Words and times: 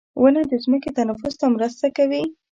•ونه 0.21 0.41
د 0.51 0.53
ځمکې 0.63 0.89
تنفس 0.97 1.33
ته 1.41 1.45
مرسته 1.55 1.85
کوي. 1.97 2.23